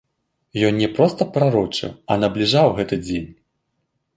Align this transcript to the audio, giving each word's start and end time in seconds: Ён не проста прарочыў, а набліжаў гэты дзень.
Ён 0.69 0.79
не 0.83 0.87
проста 0.99 1.27
прарочыў, 1.35 1.91
а 2.15 2.17
набліжаў 2.25 2.67
гэты 2.81 2.95
дзень. 3.05 3.29